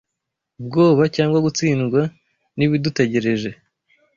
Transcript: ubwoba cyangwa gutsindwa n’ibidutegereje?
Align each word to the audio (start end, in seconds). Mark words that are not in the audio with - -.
ubwoba 0.59 1.03
cyangwa 1.15 1.37
gutsindwa 1.45 2.01
n’ibidutegereje? 2.57 3.49